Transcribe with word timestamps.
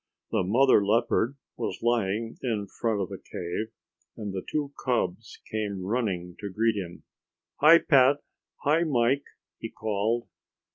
The 0.31 0.41
mother 0.41 0.83
leopard 0.83 1.35
was 1.57 1.83
lying 1.83 2.35
in 2.41 2.65
front 2.65 3.01
of 3.01 3.09
the 3.09 3.19
cave, 3.19 3.71
and 4.17 4.33
the 4.33 4.43
two 4.51 4.73
cubs 4.83 5.39
came 5.51 5.83
running 5.83 6.35
to 6.39 6.49
greet 6.49 6.75
them. 6.81 7.03
"Hi, 7.59 7.77
Pat. 7.77 8.17
Hi, 8.63 8.81
Mike," 8.83 9.25
he 9.59 9.69
called. 9.69 10.27